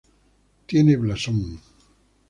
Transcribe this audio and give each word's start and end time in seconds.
Tiene 0.65 0.95
blasón. 0.97 1.61